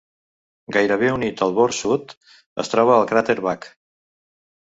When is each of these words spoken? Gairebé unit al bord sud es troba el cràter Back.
Gairebé 0.75 1.09
unit 1.17 1.43
al 1.47 1.53
bord 1.59 1.75
sud 1.81 2.15
es 2.63 2.73
troba 2.75 2.97
el 3.03 3.07
cràter 3.13 3.37
Back. 3.49 3.71